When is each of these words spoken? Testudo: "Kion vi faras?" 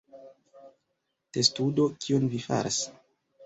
Testudo: 1.37 1.87
"Kion 2.05 2.29
vi 2.35 2.43
faras?" 2.51 2.85